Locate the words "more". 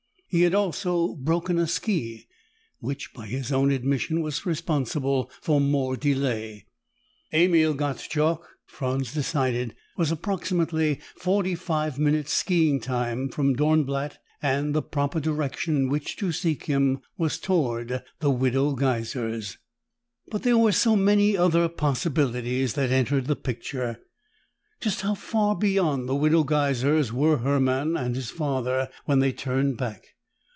5.59-5.97